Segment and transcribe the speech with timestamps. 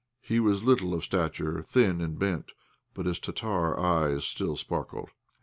[0.23, 2.53] He was little of stature, thin and bent;
[2.95, 5.11] but his Tartar eyes still sparkled.